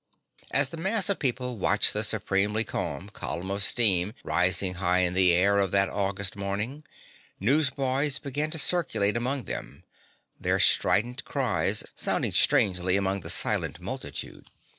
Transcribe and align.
As 0.49 0.69
the 0.69 0.77
mass 0.77 1.09
of 1.09 1.19
people 1.19 1.59
watched 1.59 1.93
the 1.93 2.03
supremely 2.03 2.63
calm 2.63 3.07
column 3.09 3.51
of 3.51 3.63
steam 3.63 4.15
rising 4.23 4.73
high 4.81 5.01
in 5.01 5.13
the 5.13 5.31
air 5.31 5.59
of 5.59 5.69
that 5.73 5.89
August 5.89 6.35
morning, 6.35 6.83
newsboys 7.39 8.17
began 8.17 8.49
to 8.49 8.57
circulate 8.57 9.15
among 9.15 9.43
them, 9.43 9.83
their 10.39 10.59
strident 10.59 11.23
cries 11.23 11.83
sounding 11.93 12.31
strangely 12.31 12.97
among 12.97 13.19
the 13.19 13.29
silent 13.29 13.79
multitude. 13.79 14.49